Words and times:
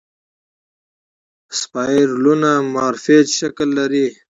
اسپایرلونه 1.53 2.51
مارپیچ 2.73 3.27
شکل 3.39 3.67
لري. 3.77 4.07